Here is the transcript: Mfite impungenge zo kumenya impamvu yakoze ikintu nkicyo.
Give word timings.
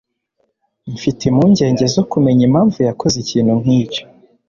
Mfite 0.93 1.21
impungenge 1.29 1.83
zo 1.95 2.03
kumenya 2.11 2.43
impamvu 2.49 2.77
yakoze 2.87 3.15
ikintu 3.23 3.53
nkicyo. 3.61 4.03